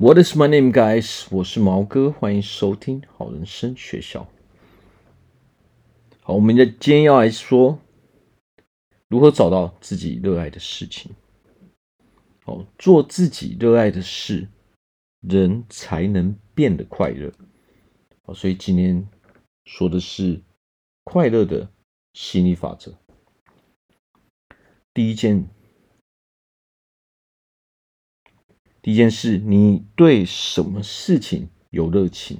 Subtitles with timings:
[0.00, 1.26] What is my name, guys？
[1.28, 4.28] 我是毛哥，欢迎收听好人生学校。
[6.20, 7.80] 好，我们的今天要来说
[9.08, 11.10] 如何找到自己热爱的事情。
[12.44, 14.46] 好，做自己热爱的事，
[15.20, 17.32] 人才能变得快乐。
[18.22, 19.04] 好，所以今天
[19.64, 20.40] 说的是
[21.02, 21.68] 快乐的
[22.12, 22.94] 心理法则。
[24.94, 25.48] 第一件。
[28.88, 32.38] 第一件事，你对什么事情有热情？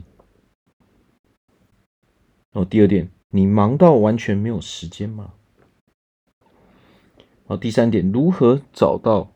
[2.52, 5.34] 哦第二点，你忙到完全没有时间吗？
[7.48, 9.30] 哦第三点，如何找到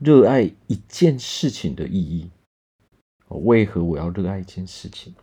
[0.00, 2.28] 热爱一件事情的意义？
[3.28, 5.14] 为何我要热爱一件事情？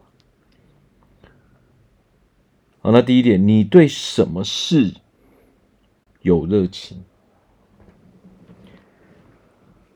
[2.80, 4.94] 好，那第一点，你对什么事
[6.22, 7.04] 有热情？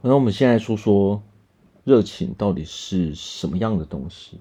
[0.07, 1.23] 那我们现在说说
[1.83, 4.39] 热情到底是什么样的东西？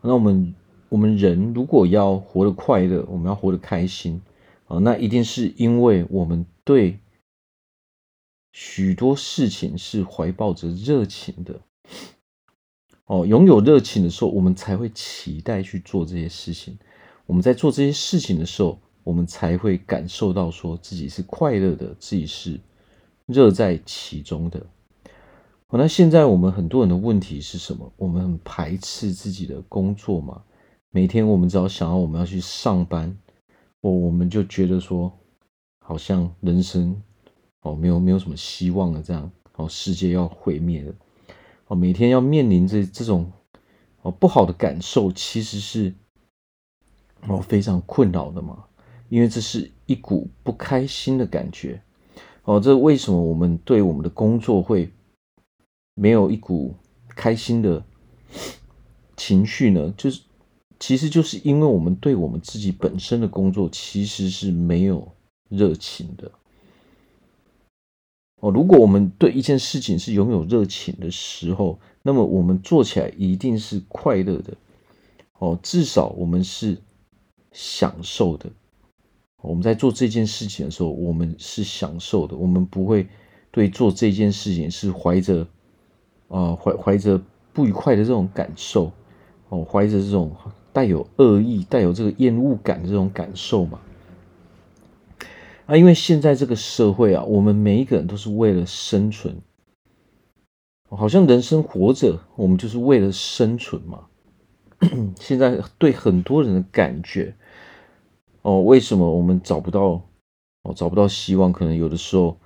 [0.00, 0.54] 那我们
[0.88, 4.22] 我们人如果要活得快乐，我们要活得开心
[4.68, 7.00] 啊，那一定是因为我们对
[8.52, 11.60] 许多事情是怀抱着热情的。
[13.06, 16.78] 哦，拥有热情的时候，我们才会期待去做这些事情。
[17.26, 22.60] 我们在做这些事情的时候，我们才会感受到说自己是快乐的，自己是。
[23.26, 24.66] 乐在其中的。
[25.66, 27.90] 好，那现在我们很多人的问题是什么？
[27.96, 30.42] 我们很排斥自己的工作嘛？
[30.90, 33.16] 每天我们只要想要我们要去上班，
[33.80, 35.10] 我我们就觉得说，
[35.80, 37.02] 好像人生
[37.62, 40.94] 哦没有没有什么希望了，这样哦世界要毁灭了
[41.66, 43.32] 哦，每天要面临这这种
[44.02, 45.92] 哦不好的感受，其实是
[47.26, 48.64] 哦非常困扰的嘛，
[49.08, 51.82] 因为这是一股不开心的感觉。
[52.44, 54.90] 哦，这为什么我们对我们的工作会
[55.94, 56.74] 没有一股
[57.08, 57.82] 开心的
[59.16, 59.92] 情绪呢？
[59.96, 60.20] 就是，
[60.78, 65.10] 其实就是因为我们对我们自己本身的工作其实是没有
[65.48, 66.30] 热情的。
[68.40, 74.54] 哦，如果我们对一件事情是拥有热情的时候，那么我们做起来一定是快乐的。
[75.38, 76.76] 哦，至少我们是
[77.52, 78.50] 享受的。
[79.44, 83.06] 我们在做这件事情的时候，我们是享受的，我们不会
[83.50, 85.46] 对做这件事情是怀着
[86.28, 87.20] 啊怀怀着
[87.52, 88.90] 不愉快的这种感受，
[89.50, 90.34] 哦，怀着这种
[90.72, 93.78] 带有恶意、带有这个厌恶感的这种感受嘛。
[95.66, 99.36] 啊，因为现在这个社会啊，我们每一个人都是为了生存，
[100.88, 104.06] 好像人生活着，我们就是为了生存嘛。
[105.20, 107.34] 现在对很多人的感觉。
[108.44, 110.02] 哦，为什么我们找不到
[110.64, 111.50] 哦，找不到希望？
[111.50, 112.36] 可能有的时候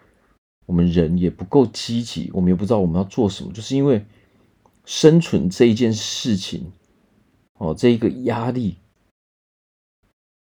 [0.64, 4.06] 我们人也不够积极，我们也不知道我们要做什么，就是因为
[4.84, 6.70] 生存这一件事情，
[7.58, 8.76] 哦，这一个压力，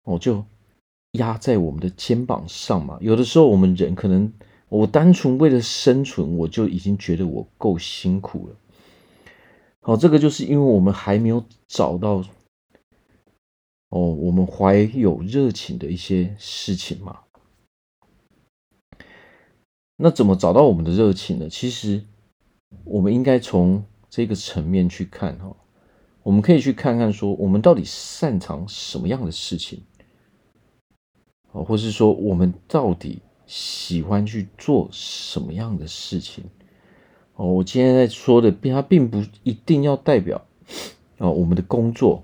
[0.06, 0.44] 哦，就
[1.12, 2.97] 压在我们的肩膀上嘛。
[3.00, 4.34] 有的时候我们人可能，
[4.69, 8.56] 我单纯为了生存，我就已经觉得我够辛苦了。
[9.81, 12.25] 好，这个就是因为我们还没有找到。
[13.94, 17.20] 哦，我们怀有热情的一些事情嘛，
[19.98, 21.48] 那怎么找到我们的热情呢？
[21.48, 22.04] 其实，
[22.86, 25.56] 我们应该从这个层面去看哈。
[26.24, 29.84] 我们可以去看看说，我们到底擅长什么样的事情，
[31.52, 36.44] 哦，或是说我们到底喜欢去做什么样的事情？
[37.36, 40.44] 哦，我今天在说的，并它并不一定要代表
[41.20, 42.24] 哦我们的工作。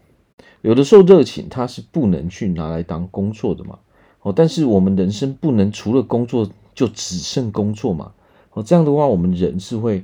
[0.62, 3.80] 有的时候热情它是不能去拿来当工作的嘛，
[4.22, 8.12] 哦，但是我们人生不能除了工作就只剩工作嘛，
[8.52, 10.04] 哦，这样的话我们人是会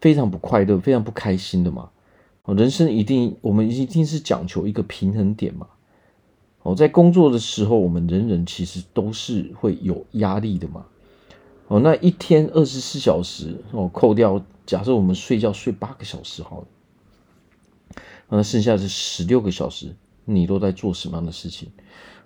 [0.00, 1.90] 非常不快乐、非常不开心的嘛，
[2.44, 5.66] 哦，人生一定我们一定是讲求一个平衡点嘛，
[6.62, 10.86] 哦，在工作的时候我们人人其实都是会有压力的嘛，
[11.66, 16.66] 哦，那一天二十四小时哦，扣掉假设我们睡觉睡八个小时好了。
[18.30, 19.94] 那剩下这十六个小时，
[20.24, 21.68] 你都在做什么样的事情？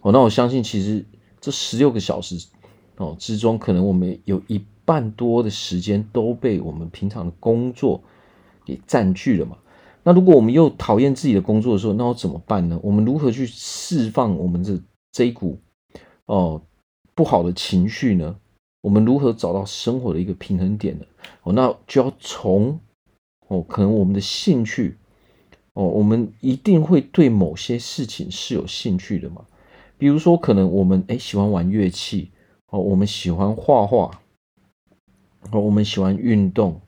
[0.03, 1.05] 哦，那我相信，其实
[1.41, 2.47] 这十六个小时
[2.99, 8.03] 哦之中，可能我们有一半多的时间都被我们平常的工作
[8.67, 9.57] 给占据了嘛。
[10.03, 12.79] 那如果我们又讨厌自己的工作的时候，那要怎么办呢？
[12.83, 14.79] 我们如何去释放我们这
[15.11, 15.59] 这一股
[16.27, 16.61] 哦
[17.15, 18.37] 不好的情绪呢？
[18.83, 21.07] 我们如何找到生活的一个平衡点呢？
[21.45, 22.79] 哦，那就要从
[23.49, 24.99] 哦，可能我们的兴趣。
[25.75, 29.45] 哦，我们一定会对某些事情是有兴趣的嘛？
[29.99, 32.31] 比如说，可能我们诶喜欢玩乐器，
[32.69, 34.21] 哦，我们喜欢画画，
[35.51, 36.81] 哦，我们喜欢运动，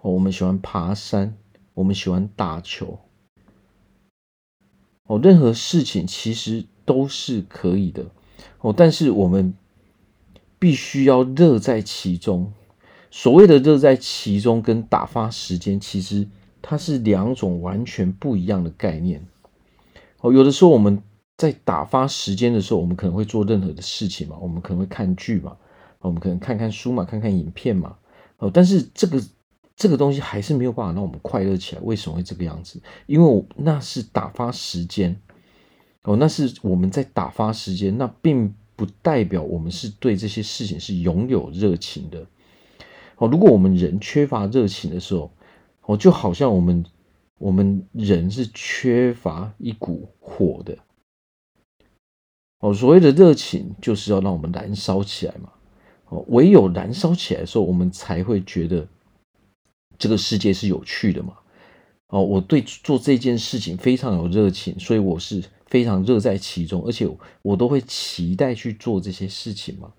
[0.00, 1.36] 哦，我们喜欢爬山，
[1.74, 2.98] 我们喜欢打球，
[5.06, 8.06] 哦，任何事情其实都是可以的，
[8.60, 9.54] 哦，但是我们
[10.58, 12.52] 必须要乐在其中。
[13.10, 16.28] 所谓的乐在其中跟打发时间，其实
[16.60, 19.26] 它是两种完全不一样的概念。
[20.20, 21.02] 哦，有的时候我们
[21.36, 25.56] 在打发时间的时候，我们可能会做任何的事情嘛，我们可能会看剧嘛，
[26.00, 27.96] 我们可能看看书嘛，看看影片嘛。
[28.38, 29.22] 哦，但是这个
[29.76, 31.82] 这个东西还是没有办法让我们快乐起来。
[31.82, 32.80] 为什么会这个样子？
[33.06, 35.16] 因为我那是打发时间。
[36.02, 42.24] 哦，那是我们在打发时间，那并不代表我们是对这些事情是拥有热情的。
[43.16, 45.30] 哦，如果我们人缺乏热情的时候，
[45.86, 46.84] 哦，就好像我们
[47.38, 50.76] 我们人是缺乏一股火的。
[52.60, 55.52] 哦，所谓的热情就是要让我们燃烧起来嘛。
[56.08, 58.86] 哦，唯有燃烧起来的时候，我们才会觉得
[59.98, 61.34] 这个世界是有趣的嘛。
[62.08, 67.08] 哦，我对做这件事情非常有热情，所以我是非常热在其中，而且
[67.42, 69.92] 我都会期待去做这些事情嘛。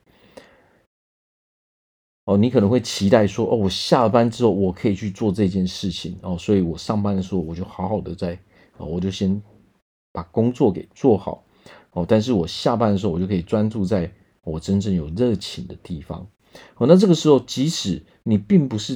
[2.28, 8.38] 哦，你可能会期待说，哦，我下班之后我可以去做这件事情，哦，所以我上班的时候我就好好的在，
[8.76, 9.42] 哦，我就先
[10.12, 11.42] 把工作给做好，
[11.92, 14.12] 哦，但是我下班的时候我就可以专注在
[14.44, 16.28] 我真正有热情的地方，
[16.76, 18.96] 哦，那这个时候即使你并不是，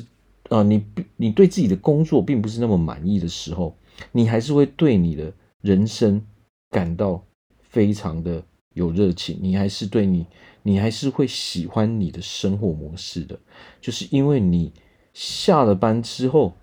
[0.49, 0.83] 啊、呃，你
[1.15, 3.73] 你对自己的工作并不是那么满意的时候，
[4.11, 5.31] 你还是会对你的
[5.61, 6.21] 人生
[6.69, 7.23] 感到
[7.61, 8.43] 非常的
[8.73, 10.25] 有热情，你还是对你。
[10.63, 13.39] 你还是会喜欢你的生活模式的，
[13.79, 14.71] 就是因为你
[15.13, 16.53] 下了班之后，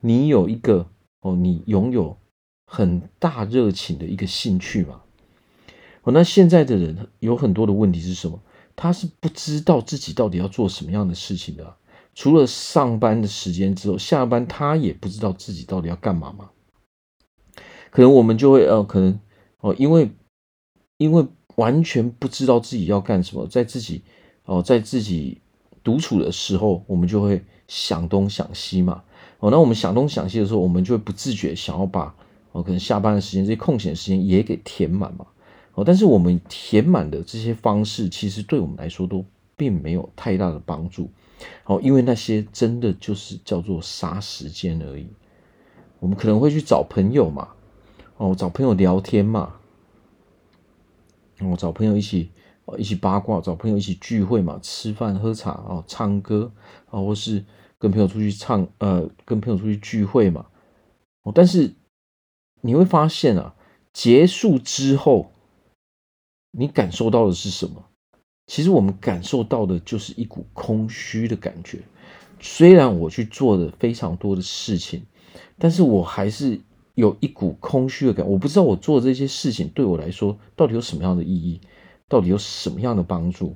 [0.00, 0.86] 你有一个
[1.20, 2.18] 哦，你拥有
[2.66, 5.00] 很大热情的一个兴趣嘛。
[6.02, 8.38] 哦，那现在的人有很多的问题是什么？
[8.76, 11.76] 他是不知道自己到底要做什么样的事情的，
[12.14, 16.50] 除了上班的时间之后，下班他也不知道自己到底要干嘛嘛。
[17.90, 19.18] 可能我们就会呃，可能
[19.60, 20.10] 哦，因为
[20.98, 21.26] 因为。
[21.58, 24.00] 完全不知道自己要干什么，在自己
[24.44, 25.40] 哦，在自己
[25.82, 29.02] 独处的时候，我们就会想东想西嘛。
[29.40, 32.14] 哦，那我们想东想西的时候，我们就会不自觉想要把
[32.52, 35.26] 哦，可能下班的时间这些空闲时间也给填满嘛。
[35.74, 39.24] 哦，但是我们填满的这些方式，其实对我们来说都
[39.56, 41.10] 并没有太大的帮助。
[41.64, 45.08] 哦，因为那些真的就是叫做杀时间而已。
[45.98, 47.48] 我们可能会去找朋友嘛，
[48.16, 49.54] 哦，找朋友聊天嘛。
[51.40, 52.30] 我找朋友一起，
[52.76, 56.52] 一起八卦，找朋友一起聚会嘛，吃饭喝茶哦，唱歌
[56.86, 57.44] 啊，或是
[57.78, 60.46] 跟朋友出去唱，呃，跟朋友出去聚会嘛。
[61.22, 61.72] 哦，但是
[62.60, 63.54] 你会发现啊，
[63.92, 65.30] 结束之后，
[66.50, 67.84] 你感受到的是什么？
[68.46, 71.80] 其实我们感受到的就是一股空虚的感觉。
[72.40, 75.06] 虽然我去做了非常多的事情，
[75.56, 76.60] 但是我还是。
[76.98, 81.60] 有一股空虚的感，我不知道我做这些事情对我来说到底有什么样的意义，
[82.08, 83.54] 到底有什么样的帮助？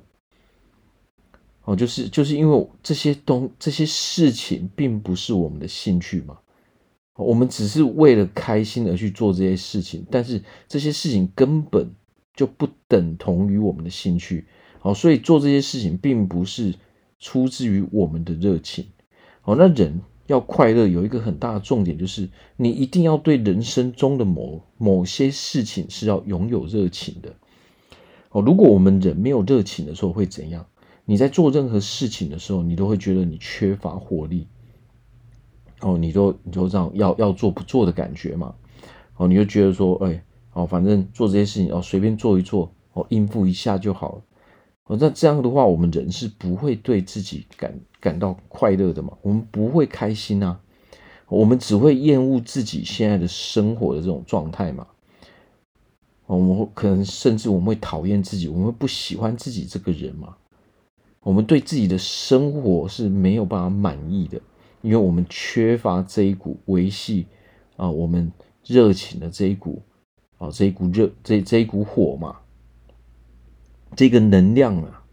[1.65, 6.39] 哦，就是就是因为这些东这些事情并不是我们的兴趣嘛，
[7.17, 11.93] 我们只是为了开心而去做这些事情，但是这些事情根本
[12.33, 14.47] 就不等同于我们的兴趣，
[14.83, 16.73] 哦，所以做这些事情并不是
[17.19, 18.85] 出自于我们的热情，
[19.43, 20.01] 哦，那人。
[20.27, 27.33] 要快乐有一个很大的重点，就是你一定要对人生中的某某些事情是要拥有热情的。
[28.29, 30.65] 哦，如果我们人没有热情的时候会怎样？
[31.05, 34.47] 你在做任何事情的时候，你都会觉得你缺乏活力。
[35.81, 38.55] 哦，你就你就这样要要做不做的感觉嘛。
[39.17, 44.21] 哦，你就觉得说，哎，哦，反正做这些事情哦，随便做一做，哦，应付一下就好了。
[44.85, 49.17] 哦，那这样的话，我们人是不会对自己感感到快乐的嘛？
[49.21, 50.59] 我们不会开心啊，
[51.29, 54.85] 我们只会厌恶自己现在的生活的这种状态嘛。
[56.25, 60.35] 我们可能甚至我们会讨厌自己，我们不喜欢自己这个人嘛。
[61.21, 64.41] 我们对自己的生活是没有办法满意的，
[64.81, 67.27] 因为我们缺乏这一股维系
[67.77, 68.29] 啊我们
[68.65, 69.81] 热情的这一股
[70.37, 72.35] 啊这一股热这这一股火嘛。
[73.95, 75.03] 这个能量啊，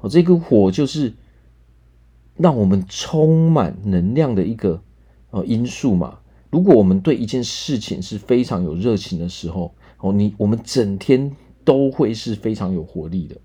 [0.00, 1.12] 哦，这个火就是
[2.36, 4.82] 让我们充满能量的一个
[5.30, 6.18] 呃因素嘛。
[6.50, 11.34] 如果我们对一件事情是非常有热情的时候，哦，你我们整天
[11.64, 13.36] 都会是非常有活力的。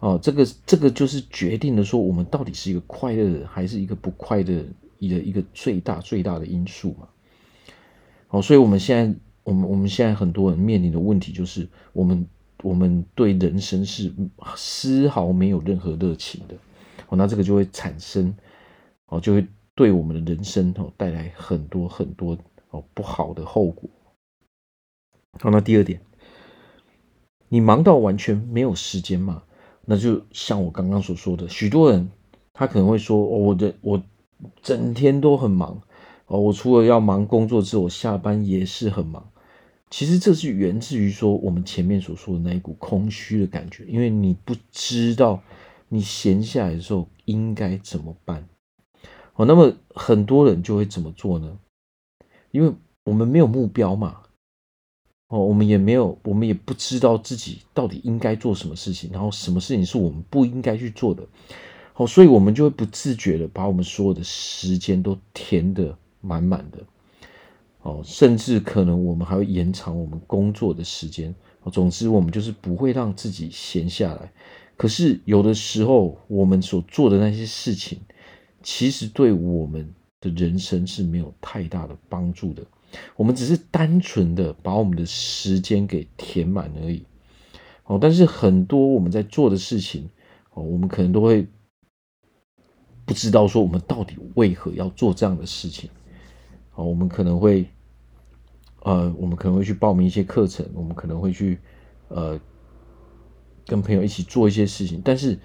[0.00, 4.64] 哦，这个这个就是决定了说我们到底是一个快乐的人还是一个不快乐的
[4.98, 7.08] 一个一个最大最大的因素嘛。
[8.28, 12.26] 哦，所以我们现在我们我们现在很多人面临的问题就是我们。
[12.62, 14.12] 我们对人生是
[14.56, 16.56] 丝毫没有任何热情的，
[17.08, 18.34] 哦，那这个就会产生，
[19.06, 22.36] 哦，就会对我们的人生哦带来很多很多
[22.70, 23.88] 哦不好的后果。
[25.40, 26.00] 好，那第二点，
[27.48, 29.44] 你忙到完全没有时间嘛？
[29.84, 32.10] 那就像我刚刚所说的，许多人
[32.52, 34.02] 他可能会说：“，我的我
[34.60, 35.80] 整天都很忙
[36.26, 39.27] 哦，我除了要忙工作之外，我下班也是很忙。”
[39.90, 45.42] 其实这是源自于说我们前面所说的那一股空虚的感觉，因为你不知道
[45.88, 48.46] 你闲下来的时候应该怎么办。
[49.34, 51.58] 哦，那么很多人就会怎么做呢？
[52.50, 52.72] 因为
[53.04, 54.20] 我们没有目标嘛。
[55.28, 61.22] 哦，我们也没有，我们也不知道自己到底应该做什么事情，然后什么事情是我们不应该去做的。
[61.94, 66.78] 哦，所以我们就会不自觉的把我们所有的时间都填得满满的。
[67.88, 71.34] 哦，甚至可能我们还会延长我们工作的时间。
[71.72, 74.30] 总之我们就是不会让自己闲下来。
[74.76, 77.98] 可是有的时候，我们所做的那些事情，
[78.62, 79.90] 其实对我们
[80.20, 82.62] 的人生是没有太大的帮助的。
[83.16, 87.04] 我们只是单纯的把我们的时间给填满而已。
[87.84, 90.08] 哦，但是很多我们在做的事情，
[90.52, 91.46] 哦，我们可能都会
[93.06, 95.88] 不知道说我们到底为何要做这样的事情。
[96.74, 97.66] 哦，我们可能会。
[98.82, 101.58] 呃，我们可能会去报名一些课程，我们可能会去
[102.08, 102.40] 呃
[103.66, 105.38] 跟朋友一起做一些事情，但是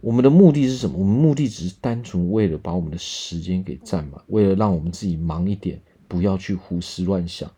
[0.00, 0.98] 我们的目的是什么？
[0.98, 7.50] 我们目的只是单纯为了把我们的时间给占满，为了让我们自己忙一点，不要去胡思乱想。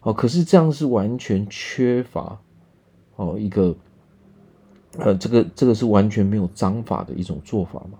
[0.00, 2.40] 哦，可是这样是完全缺乏
[3.16, 3.76] 哦一个
[4.96, 7.98] 呃，这个这个是完全没有章法的一种做法嘛？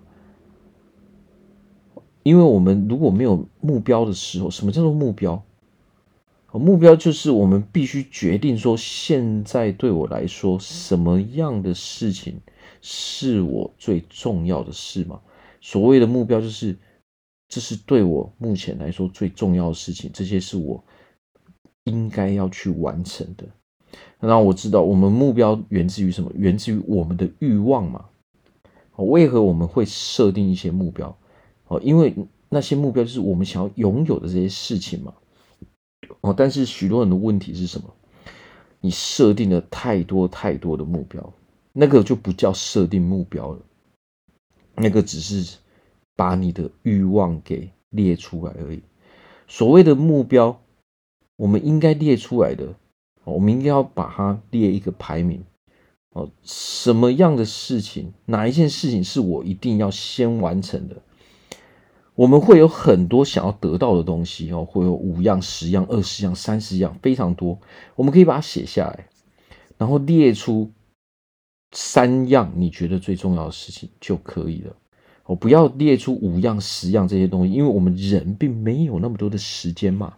[2.23, 5.41] 因为我们如果没有目标的时候，什么叫做目标？
[6.57, 12.39] 目标就是我们必须决定说，现在对我来说，什么样的事情
[12.81, 15.21] 是我最重要的事嘛？
[15.61, 16.75] 所谓的目标就是，
[17.47, 20.83] 这是对我目前来说最重要的事情，这些是我
[21.83, 23.45] 应该要去完成的。
[24.19, 26.31] 那我知道，我们目标源自于什么？
[26.35, 28.05] 源自于我们的欲望嘛？
[28.95, 31.15] 为何我们会设定一些目标？
[31.67, 32.13] 哦，因为
[32.49, 35.13] 那些目标就是我们想要拥有的这些事情嘛。
[36.21, 37.93] 哦，但是许多人的问题是什么？
[38.81, 41.33] 你设定了太多太多的目标，
[41.73, 43.59] 那个就不叫设定目标了，
[44.75, 45.57] 那个只是
[46.15, 48.81] 把你的欲望给列出来而已。
[49.47, 50.61] 所谓的目标，
[51.35, 52.73] 我们应该列出来的，
[53.25, 55.43] 我们应该要把它列一个排名。
[56.11, 60.95] 哦，什么样的事情，哪一件事情是我一定要先完成的？
[62.19, 67.57] 我们会有很多想要得到的东西哦，会有五样、十样、二十样、三十样，非常多。
[67.95, 69.07] 我们可以把它写下来，
[69.77, 70.69] 然后列出
[71.71, 74.75] 三样你觉得最重要的事情就可以了。
[75.27, 80.13] 哦，不要列出五样、十样这些东西，因为我们人并没有那么多的时间嘛。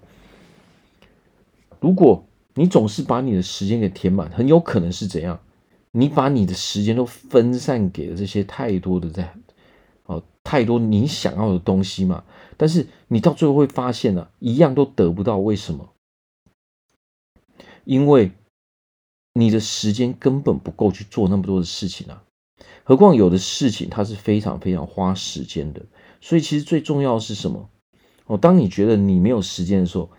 [1.80, 5.40] 如果你总是把你的时间给填满，很有可能是怎样？
[5.92, 9.36] 你把你的时间都分散给了这些太多的在。
[10.44, 12.24] 太多你想要的东西嘛，
[12.58, 15.38] 但是你到最后会发现呢、啊，一样都得不到。
[15.38, 15.90] 为什么？
[17.86, 18.32] 因为
[19.34, 22.24] 你的时间根本不够去做那么多的事情啊。
[22.84, 25.86] 何况有的事情它是非常非常花时间的。
[26.20, 27.70] 所以其实最重要是什么？
[28.26, 30.10] 哦，当你觉得你没有时间的时候。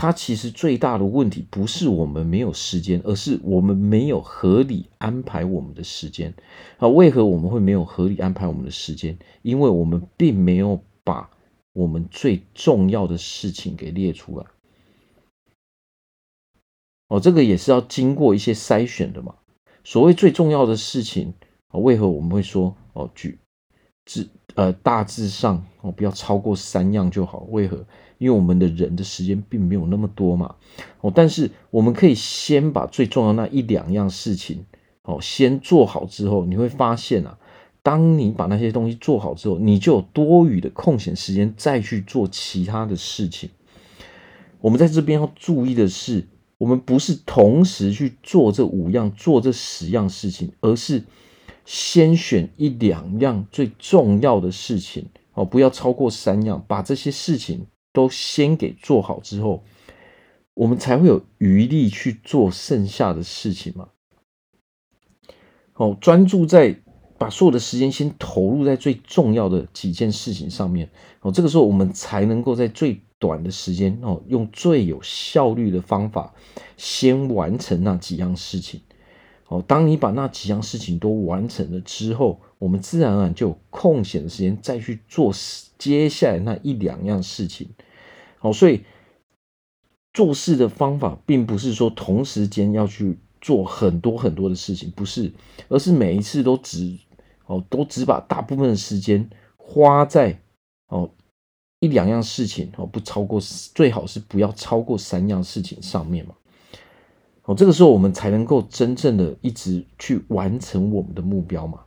[0.00, 6.32] 它其实最大的问题不是我们没有时间，而是我们没有合理安排我们的时间。
[6.76, 9.18] 啊，为何我们会没有合理安排我们的时间？
[9.42, 11.28] 因为我们并没有把
[11.72, 14.46] 我们最重要的事情给列出来。
[17.08, 19.34] 哦，这个也是要经过一些筛选的嘛。
[19.82, 21.34] 所谓最重要的事情，
[21.72, 23.36] 为何我们会说哦，举
[24.54, 27.40] 呃大致上哦不要超过三样就好？
[27.50, 27.84] 为何？
[28.18, 30.56] 因为我们的人的时间并没有那么多嘛，
[31.00, 34.66] 哦，但是我们可以先把最重要那一两样事情，
[35.02, 37.38] 哦，先做好之后，你会发现啊，
[37.82, 43.50] 当你把那些东西做好之后，你就有多余的空闲时间再去做其他的事情。
[44.60, 46.26] 我们在这边要注意的是，
[46.58, 51.04] 我们不是同时去做这五样、做这十样事情，而是
[51.64, 57.66] 先选一两样最重要的事情，哦，不要超过三样，把这些事情。
[57.98, 59.64] 都先给做好之后，
[60.54, 63.88] 我们才会有余力去做剩下的事情嘛。
[65.74, 66.80] 哦，专注在
[67.18, 70.88] 把所有的时间先投入在最重要的几件事情上面。
[71.22, 76.32] 哦，这个时候我们才能够在最短的时间哦，用最有效率的方法
[76.76, 78.80] 先完成那几样事情。
[79.48, 85.32] 哦，当你把那几样事情都完成了之后，我们自然而然就有空闲的时间再去做
[85.78, 87.70] 接下来那一两样事情。
[88.38, 88.84] 好，所以
[90.12, 95.32] 做事的方法并不是说同时间要去做很多很多的事情，不是，
[95.68, 96.98] 而是每一次都只
[97.46, 100.40] 哦，都只把大部分的时间花在
[100.88, 101.10] 哦
[101.80, 103.40] 一两样事情哦，不超过，
[103.74, 106.34] 最好是不要超过三样事情上面嘛。
[107.44, 111.80] 哦，这个时候我们才能够真正的一直去完成我们的目标嘛。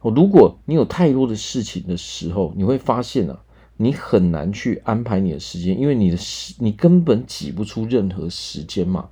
[0.00, 3.44] 哦，如果你有太多的事情的时候，你会发现啊，
[3.80, 9.08] 你很难去安排你的时间，因为你的时你根本挤不出任何时间嘛。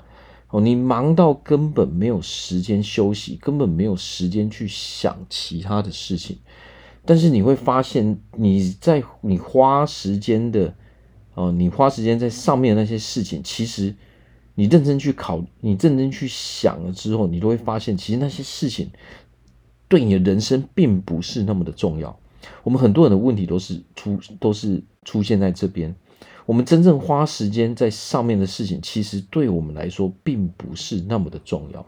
[0.50, 6.36] 哦，你忙到根本没有时间休息，根本没有时间去想其他的事情。
[7.04, 10.74] 但是你会发现，你在你花时间的
[11.34, 13.94] 哦，你花时间在上面那些事情，其实。
[14.54, 18.90] 你认真去考，你认真去想了之后，你都会发现，其实那些事情
[19.86, 22.18] 对你的人生并不是那么的重要。
[22.62, 25.94] 我们很多人的问题都是出都是出现在这边。
[26.46, 31.84] 我们真正花时间在上面的事情，其实对我们来说并不是那么的重要。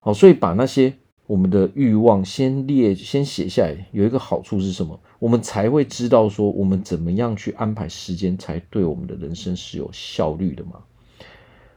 [0.00, 0.94] 好，所以把那些
[1.26, 4.98] 我们的欲望先列先写下来，有一个好处是什么？
[5.18, 10.82] 我们才会知道说，我们怎么样去安排时间，才对我们的人生是有效率的嘛。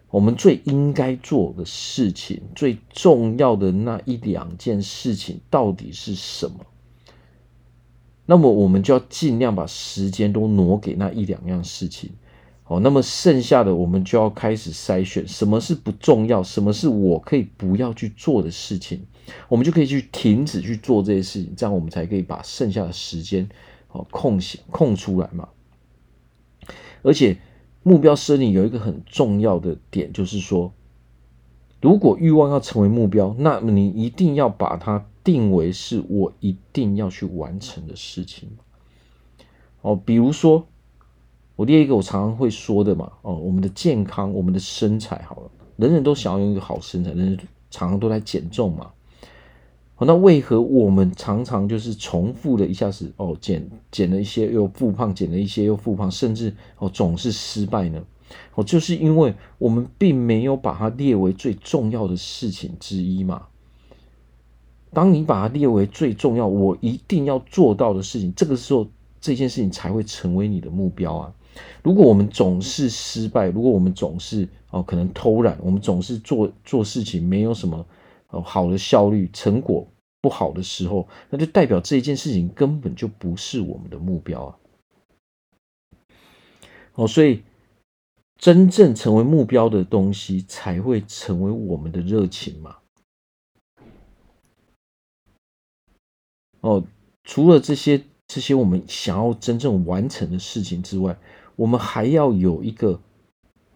[0.09, 6.59] 我们最应该做的事情，最重要的那一两件事情到底是什么？
[8.27, 12.11] 那么我们就要尽量把时间都挪给那一两样事情。
[12.65, 19.01] 哦，那么剩下的我们就要开始筛选，什么是不重要，什么是我可以不要去做的事情，
[19.49, 23.49] 我们就可以去停止去做这些事情，这样我们才可以把剩下的时间
[23.91, 25.49] 哦空闲空出来嘛。
[27.01, 27.37] 而且。
[27.83, 30.73] 目标设定有一个很重要的点，就是说，
[31.79, 38.47] 如果欲望要成为目标，那么你一定要把它定为是我一定要去完成的事情。
[39.81, 40.65] 哦，比如说，
[41.57, 47.37] 我列一个我常常会说的嘛，哦，我们的健康，我们的身材，好了，人人都想要有一个好身材，人人
[47.69, 48.91] 常常都在减重嘛。
[49.99, 58.01] 那为何我们常常就是重复的一下子哦减减了一些又复胖，减了一些又复胖，甚至哦总是失败呢？
[58.55, 63.47] 哦，就是因为我们并没有把它列为最重要的事情之一嘛。
[64.91, 68.87] 当你把它列为最重要，我一定要做到的事情，这个时候
[69.19, 71.33] 这件事情才会成为你的目标啊。
[71.83, 77.85] 如果我们总是失败，如果我们总是哦可能偷懒，我们总是做做事情没有什么。
[78.29, 79.87] 哦，好的效率，成果
[80.19, 84.57] 不好的时候，那就代表这一件事情根本就不是我们的目标啊。
[86.95, 87.43] 哦，所以
[88.37, 92.75] 真正成为目标的东西，才会成为我们的热情嘛。
[96.67, 96.83] 哦，
[97.23, 101.17] 除了这些这些我们想要真正完成的事情之外，
[101.55, 102.99] 我们还要有一个。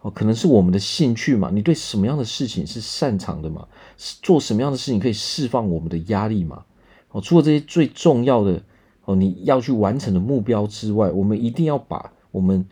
[0.02, 1.48] 哦，可能是我们的兴趣嘛？
[1.52, 3.68] 你对什么样的事情是擅长的嘛？
[3.96, 6.64] 是做什么样的事情可以释放我们的压力嘛？
[7.12, 8.60] 哦，除了这些最重要的
[9.04, 12.66] 哦，你要去完成的目标之外，我们一定要把我们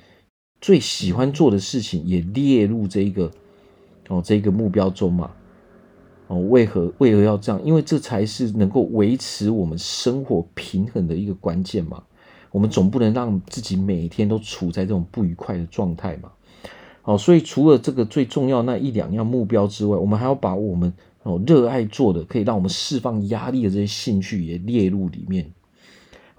[0.60, 3.30] 最喜欢做的事情也列入这一个
[4.08, 5.30] 哦这个目标中嘛？
[6.30, 7.60] 哦，为何为何要这样？
[7.64, 12.00] 因为这才是能够维持我们生活平衡的一个关键嘛。
[12.52, 16.30] 我们总不能让自己每天都处在这种不愉快的状态嘛。
[17.02, 20.92] 好，所以除了这个最重要那一两样目标之外，我们还要把我们
[21.24, 25.50] 哦热爱做的，可以让我们释放压力的这些兴趣也列入里面，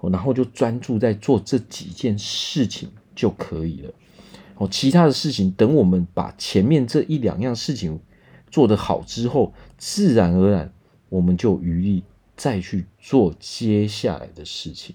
[0.00, 3.90] 然后就专注在做这几件事情就可以了。
[4.56, 8.00] 哦，其他的事情等我们把前面这一两样事情
[8.52, 10.72] 做得好之后，自然而然
[11.08, 12.04] 我们就余力
[12.36, 14.94] 再去做接下来的事情。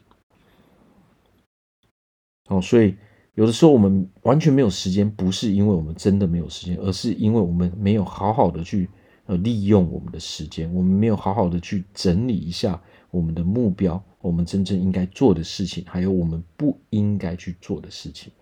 [2.47, 2.95] 哦，所以。
[3.37, 8.89] 有的时候我们完全没有时间，不是因为我们真的没有时间，而是因为我们没有好好的去
[9.27, 18.33] 呃利用我们的时间，我们没有好好的去整理一下我们的目标，我们真正应该做的事情，还有我们不应该去做的事情。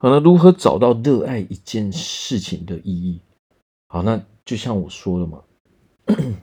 [0.00, 3.20] 好，那如何找到热爱一件事情的意义？
[3.88, 5.42] 好，那就像我说了嘛，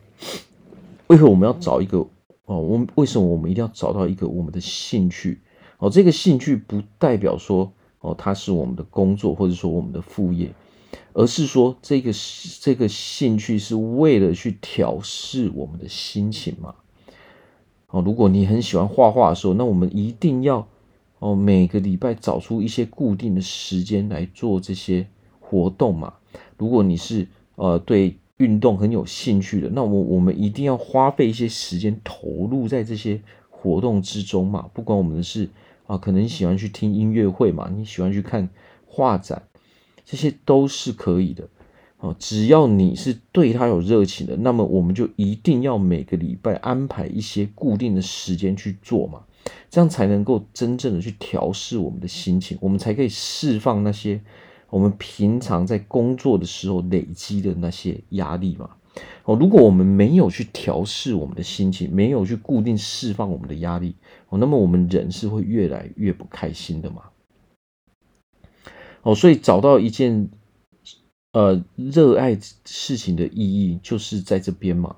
[1.08, 2.00] 为何我们要找一个
[2.46, 2.60] 哦？
[2.60, 5.42] 我们为什么我们一定要找到一个我们的兴趣？
[5.78, 10.54] 哦，这个兴趣不代表说哦，它是我们的工作或者说我们的副业，
[11.14, 12.12] 而是说这个
[12.60, 16.76] 这个兴趣是为了去调试我们的心情嘛。
[17.88, 20.68] 哦，如果你很喜欢画画的时候，那我们一定要
[21.20, 25.08] 哦每个礼拜找出一些固定的时间来做这些
[25.40, 26.14] 活动嘛。
[26.58, 34.70] 如果你是呃对运动很有兴趣的，那我我们一定要花费一些时间投入在这些活动之中嘛。
[34.74, 35.50] 不管我们是
[35.88, 38.50] 啊，可能喜欢去听音乐会嘛，你喜欢去看
[38.86, 39.44] 画展，
[40.04, 41.48] 这些都是可以的。
[42.00, 49.24] 哦，只要你是对他有热情的，那么我们就一定要每个礼拜安排一些固定的时间去做嘛，
[49.70, 54.22] 这样才能够真正的去调试我们的心情，我们才可以释放那些
[54.70, 58.72] 我们平常在工作的时候累积的那些压力嘛。
[59.24, 63.96] 哦，如果我们没有去调试我们的心情，没有去固定释放我们的压力，
[64.30, 67.04] 哦，那么我们人是会越来越不开心的嘛。
[69.04, 70.30] 哦，所以找到一件。
[71.34, 74.96] 呃，热爱事情的意义就是在这边嘛。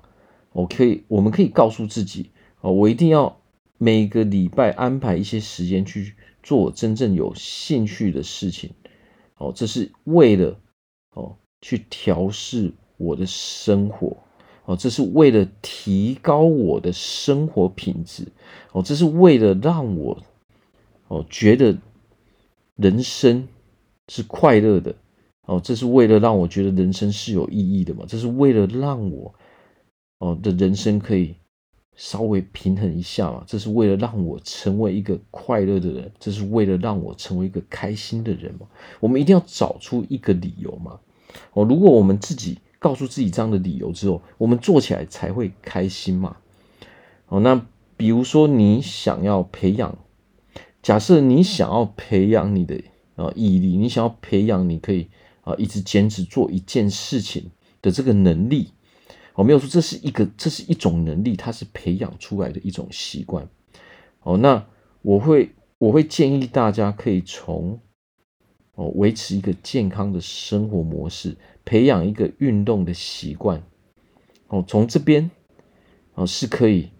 [0.52, 2.30] 我可以，我们可以告诉自己，
[2.60, 3.37] 哦，我一定要
[3.78, 8.70] 每个礼拜安排一些时间去做真正有兴趣的事情。
[9.36, 10.58] 哦，这是为了
[11.14, 14.16] 哦去调试我的生活。
[14.64, 18.26] 哦，这是为了提高我的生活品质。
[18.72, 20.22] 哦，这是为了让我
[21.06, 21.78] 哦觉得
[22.76, 23.48] 人生
[24.08, 24.94] 是快乐的。
[25.46, 28.04] 哦，这是为了让我觉得人生是有意义的嘛？
[28.06, 29.34] 这是为了让我
[30.18, 31.36] 哦的人生可以
[31.98, 33.42] 稍微平衡一下嘛？
[33.44, 38.66] 这是为了让我成为一个快乐的人，这是为了让我成为一个开心的人嘛？
[39.00, 41.00] 我们一定要找出一个理由嘛？
[41.54, 46.36] 哦，如果我们自己告诉自己这样的理由之后，我们做起来才会开心嘛？
[47.26, 49.98] 哦，那比如说你想要培养，
[50.82, 52.80] 假设你想要培养你的
[53.16, 55.08] 呃毅力，你想要培养你可以。
[55.42, 58.68] 啊，一直坚持做一件事情的这个能力，
[59.38, 63.48] 我没有说这是一个，这是一种能力，它是培养出来的一种习惯。
[64.22, 64.66] 哦，那
[65.00, 67.78] 我会我会建议大家可以从
[68.74, 73.62] 哦维持一个健康的生活模式，培养一个运动的习惯。
[74.48, 75.30] 哦，从这边
[76.14, 76.90] 哦是可以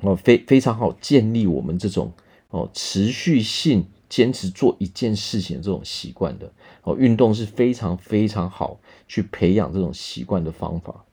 [0.00, 2.12] 哦非非常好建立我们这种
[2.48, 3.86] 哦持续性。
[4.08, 6.50] 坚持做一件事情的这种习惯的
[6.82, 11.04] 哦，运动是非常非常好去培养这种习惯的方法。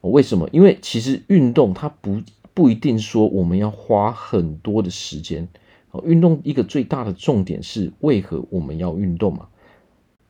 [0.00, 0.48] 为什么？
[0.50, 2.20] 因为其实运动它不
[2.52, 5.46] 不一定说我们要花很多的时间
[5.92, 6.02] 哦。
[6.04, 9.48] 运动一个最大的重点是为何我们要运动嘛？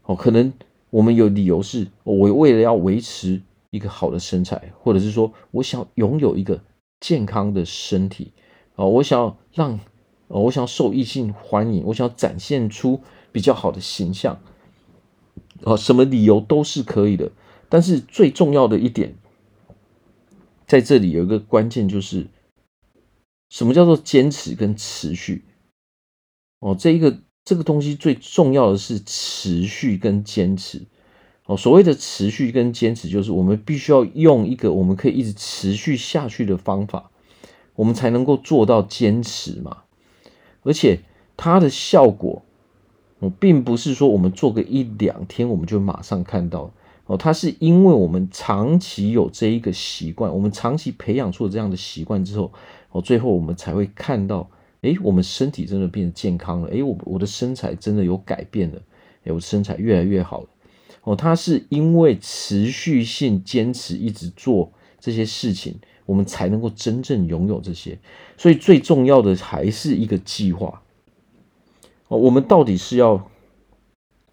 [0.02, 0.52] 哦，可能
[0.90, 6.60] 我们有理由是我为了要维持一个好的身材，或者是说我想拥有一个
[7.00, 8.32] 健康的身体
[8.74, 9.80] 哦，我想要让。
[10.34, 12.98] 我想受异性欢迎，我想展现出
[13.32, 14.40] 比较好的形象，
[15.64, 17.30] 啊，什么理由都是可以的。
[17.68, 19.14] 但是最重要的一点，
[20.66, 22.26] 在这里有一个关键，就是
[23.48, 25.44] 什么叫做坚持跟持续？
[26.60, 30.82] 哦，这一个这个东西最重要的是持续跟坚持。
[31.46, 37.10] 哦，所谓的持续跟坚持，就是我们必须要用一个我们可以一直持续下去的方法，
[37.74, 39.82] 我们才能够做到坚持嘛。
[40.62, 41.00] 而且
[41.36, 42.44] 它的效果，
[43.22, 46.68] 哦，并不是说我们做个一两天我们就马上看到
[47.06, 52.52] 哦，它是因为我们长期有这一个习惯，我们长期培养出这样的习惯之后，
[52.90, 58.82] 哦，最后我们才会看到，诶，我们身体真的变得健康了，诶，我我的身材真的有改变了，
[59.22, 60.48] 诶，我身材越来越好了，
[61.04, 65.76] 哦，它是因为持续性坚持一直做这些事情。
[66.04, 67.96] 我们才能够真正拥有这些，
[68.36, 70.81] 所以最重要的还是一个计划。
[72.16, 73.28] 我们到底是要，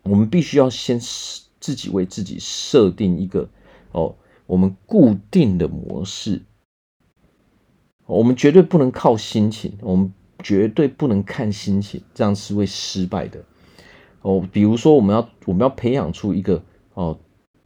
[0.03, 0.99] 我们必须要先
[1.59, 3.49] 自己为自己设定一个
[3.91, 4.15] 哦，
[4.45, 6.41] 我们固定的模式。
[8.05, 10.13] 我们绝对不能靠心情，我们
[10.43, 13.43] 绝对不能看心情，这样是会失败的。
[14.21, 16.63] 哦，比如说我们要我们要培养出一个
[16.93, 17.19] 哦，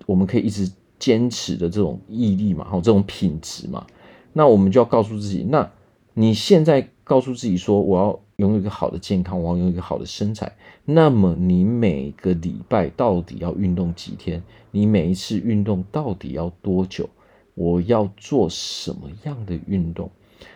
[0.05, 0.71] 我们可以一直。
[0.99, 3.85] 坚持的这种毅力嘛，好，这种品质嘛，
[4.31, 5.69] 那我们就要告诉自己，那
[6.13, 14.43] 你现在告诉自己说，我要拥有一个好的健康，我要拥有一个好的身材，那么你每个礼拜到底要运动几天？
[14.71, 17.09] 你每一次运动到底要多久？
[17.55, 20.09] 我要做什么样的运动？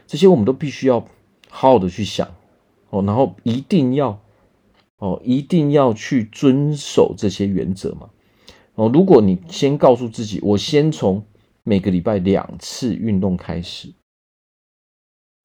[0.07, 0.99] 这些我们都必须要
[1.49, 2.27] 好好的去想
[2.89, 4.19] 哦，然后一定要
[4.97, 8.09] 哦，一定要去遵守这些原则嘛。
[8.75, 11.23] 哦，如果你先告诉自己，我先从
[11.63, 13.93] 每个礼拜两次运动开始，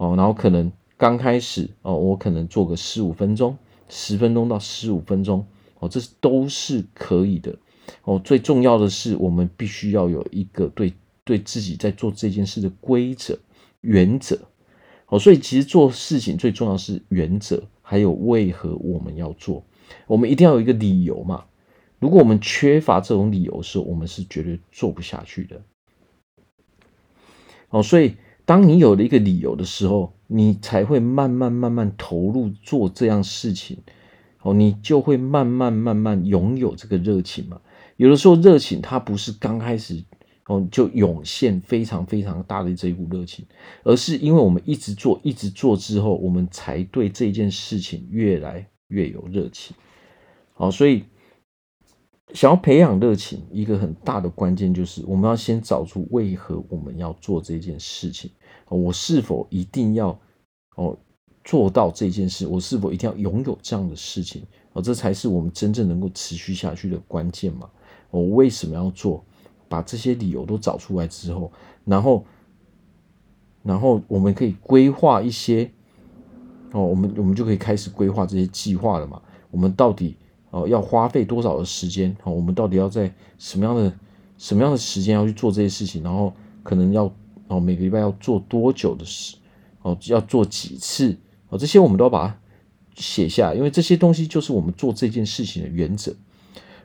[0.03, 3.57] 哦，然后可能刚开始哦，我可能做个十五分钟，
[3.89, 5.47] 十分钟到十五分钟，
[5.79, 7.57] 哦，这都是可以的。
[8.03, 13.39] 哦，最重要的是，我们必须要有一个对对自己在做这件事的规则、
[13.83, 14.37] 原则。
[15.07, 19.65] 哦，所以其实做事情最重要是原则，还有为何我们要做，
[20.09, 21.45] 我们一定要有一个理由嘛。
[22.01, 25.63] 如果我们缺乏这种理由的时候，我们是绝对做不下去的。
[27.71, 33.79] 哦，所以当你有了一个理由的时候，你才会慢慢慢慢投入做这样事情。
[34.43, 37.61] 哦，你就会慢慢慢慢拥有这个热情嘛。
[37.97, 40.03] 有的时候热情它不是刚开始
[40.47, 43.47] 哦就涌现非常非常大的这一股热情，
[43.85, 49.77] 而是因为我们一直做一直做之后，我们才对这件事情越来越有热情。
[50.55, 51.05] 好，所以。
[52.35, 58.31] 想要培养热情，一个很大的关键就是我们要先找出为何我们要做这件事情。
[58.69, 60.19] 我是否一定要
[60.77, 60.97] 哦
[61.45, 62.47] 做到这件事？
[62.47, 64.43] 我是否一定要拥有这样的事情？
[64.73, 67.69] 哦，这才是我们真正能够持续下去的关键嘛。
[68.11, 69.23] 我为什么要做？
[69.69, 71.51] 把这些理由都找出来之后，
[71.85, 72.25] 然后，
[73.63, 75.71] 然后我们可以规划一些
[76.73, 79.21] 哦，我们我们就可以开始规划这些计划了嘛。
[79.51, 80.17] 我们到底？
[80.53, 82.15] 哦，要花费多少的时间？
[82.23, 83.93] 哦，我们到底要在什么样的
[84.37, 86.03] 什么样的时间要去做这些事情？
[86.03, 87.11] 然后可能要
[87.49, 89.37] 哦，每个礼拜要做多久的事？
[89.81, 91.17] 哦，要做几次？
[91.49, 92.39] 哦，这些我们都要把它
[92.95, 96.15] 写下来，因为这些东西就是我们做这件事情的原则。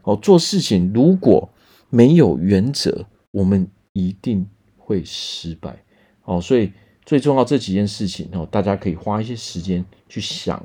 [0.04, 1.50] 哦，做事情如果
[1.90, 5.84] 没有原则，我们一定会失败。
[6.24, 6.72] 哦，所以
[7.06, 10.64] 最重要这几件事情哦，大家可以花一些时间去想，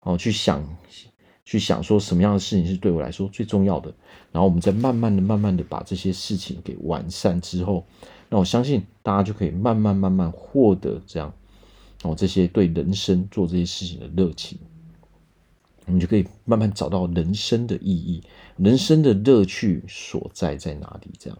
[0.00, 0.62] 哦，去想。
[1.52, 3.92] 去想说什么样的事情是对我来说最重要的，
[4.30, 7.84] 然后我们再慢慢的、慢慢的把这些事情给完善之后，
[8.30, 11.30] 那我相信大家就可以慢慢、慢慢获得这样
[12.04, 14.58] 哦这些对人生做这些事情的热情，
[15.84, 18.22] 我们就可以慢慢找到人生的意义、
[18.56, 21.10] 人生的乐趣所在在哪里。
[21.18, 21.38] 这样，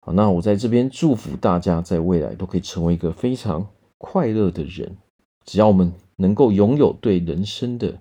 [0.00, 4.96] 好，那我在这边祝福大家在未来都可以成为一个非常快乐的人，
[5.44, 8.00] 只要我们能够拥有对人生的。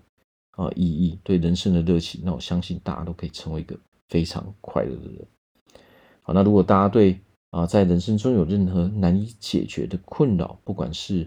[0.60, 5.26] 啊，意义对人生的热情，那我相信大家都可以成为一个非常快乐的人。
[6.22, 7.18] 好，那如果大家对
[7.52, 11.26] 啊，在人生中有任何难以解决的困扰，不管是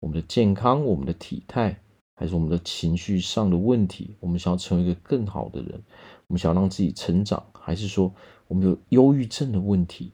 [0.00, 1.78] 我们的健康、我们的体态，
[2.14, 5.82] 还是我们的情绪上的问题，我们想要成为一个更好的人，
[6.28, 8.10] 我们想要让自己成长，还是说
[8.48, 10.12] 我们有忧郁症的问题，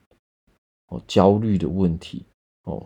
[0.89, 2.25] 哦，焦虑的问题，
[2.65, 2.85] 哦，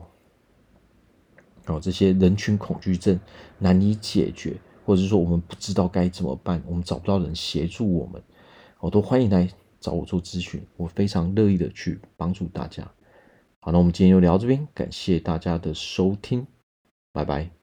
[1.64, 3.18] 哦，这些人群恐惧症
[3.58, 4.54] 难以解决。
[4.84, 8.22] 或者是说我们不知道该怎么办，我们找不到人协助我们，
[8.80, 9.48] 我都欢迎来
[9.80, 12.82] 找我做咨询，我非常乐意的去帮助大家。
[13.60, 16.46] 好，那我们今天就聊到这边，感谢大家的收听，
[17.12, 17.61] 拜拜。